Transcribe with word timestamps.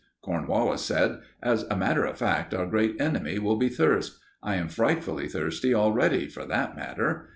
Cornwallis 0.23 0.81
said: 0.83 1.19
"As 1.43 1.61
a 1.69 1.75
matter 1.77 2.05
of 2.05 2.17
fact, 2.17 2.55
our 2.55 2.65
great 2.65 2.99
enemy 2.99 3.37
will 3.37 3.57
be 3.57 3.69
thirst. 3.69 4.17
I 4.41 4.55
am 4.55 4.67
frightfully 4.67 5.27
thirsty 5.27 5.75
already, 5.75 6.27
for 6.27 6.43
that 6.47 6.75
matter." 6.75 7.29